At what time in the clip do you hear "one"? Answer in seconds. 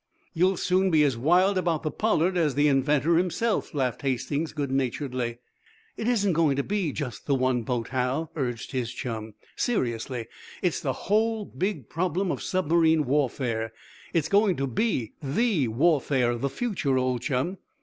7.35-7.61